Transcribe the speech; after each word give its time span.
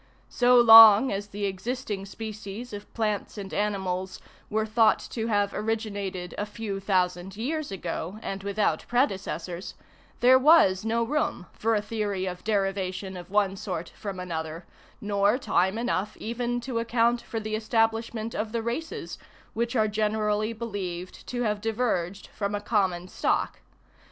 So 0.29 0.59
long 0.59 1.11
as 1.11 1.27
the 1.27 1.45
existing 1.45 2.07
species 2.07 2.73
of 2.73 2.91
plants 2.95 3.37
and 3.37 3.53
animals 3.53 4.19
were 4.49 4.65
thought 4.65 4.97
to 5.11 5.27
have 5.27 5.53
originated 5.53 6.33
a 6.39 6.45
few 6.47 6.79
thousand 6.79 7.37
years 7.37 7.71
ago 7.71 8.17
and 8.23 8.41
without 8.41 8.87
predecessors, 8.87 9.75
there 10.19 10.39
was 10.39 10.83
no 10.83 11.03
room 11.03 11.45
for 11.53 11.75
a 11.75 11.83
theory 11.83 12.25
of 12.25 12.43
derivation 12.43 13.15
of 13.15 13.29
one 13.29 13.55
sort 13.55 13.89
from 13.89 14.19
another, 14.19 14.65
nor 14.99 15.37
time 15.37 15.77
enough 15.77 16.17
even 16.17 16.59
to 16.61 16.79
account 16.79 17.21
for 17.21 17.39
the 17.39 17.53
establishment 17.55 18.33
of 18.33 18.53
the 18.53 18.63
races 18.63 19.19
which 19.53 19.75
are 19.75 19.87
generally 19.87 20.51
believed 20.51 21.27
to 21.27 21.43
have 21.43 21.61
diverged 21.61 22.25
from 22.35 22.55
a 22.55 22.59
common 22.59 23.07
stock. 23.07 23.59